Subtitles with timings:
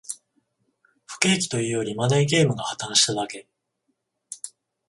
[1.05, 3.47] 不景気というより、マネーゲームが破綻しただけ